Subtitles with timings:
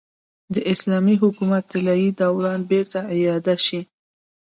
[0.53, 3.81] د اسلامي حکومت طلايي دوران بېرته اعاده شي.